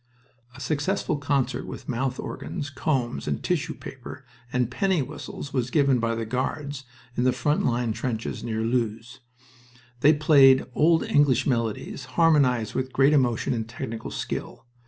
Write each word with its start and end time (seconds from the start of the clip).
A 0.55 0.59
successful 0.59 1.17
concert 1.19 1.67
with 1.67 1.87
mouth 1.87 2.19
organs, 2.19 2.71
combs, 2.71 3.27
and 3.27 3.43
tissue 3.43 3.75
paper 3.75 4.25
and 4.51 4.71
penny 4.71 5.03
whistles 5.03 5.53
was 5.53 5.69
given 5.69 5.99
by 5.99 6.15
the 6.15 6.25
Guards 6.25 6.85
in 7.15 7.23
the 7.23 7.31
front 7.31 7.63
line 7.63 7.93
trenches 7.93 8.43
near 8.43 8.61
Loos. 8.61 9.19
They 9.99 10.13
played 10.15 10.65
old 10.73 11.03
English 11.03 11.45
melodies, 11.45 12.05
harmonized 12.17 12.73
with 12.73 12.91
great 12.93 13.13
emotion 13.13 13.53
and 13.53 13.69
technical 13.69 14.09
skill. 14.09 14.65